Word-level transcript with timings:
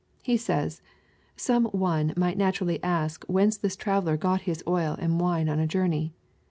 He 0.23 0.35
says, 0.35 0.81
^^Some 1.37 1.71
one 1.75 2.13
might 2.17 2.35
naturally 2.35 2.81
ask 2.81 3.23
whence 3.25 3.55
this 3.55 3.75
traveller 3.75 4.17
got 4.17 4.41
his 4.49 4.63
oU 4.67 4.77
and 4.97 5.19
wine 5.19 5.47
on 5.47 5.59
a 5.59 5.67
journey 5.67 6.11